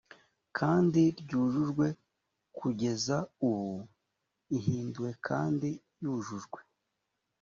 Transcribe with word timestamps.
kandi 0.57 1.01
ryujujwe 1.19 1.87
kugeza 2.57 3.17
ubu 3.47 3.75
ihinduwe 4.57 5.11
kandi 5.27 5.69
yujujwe 6.01 6.59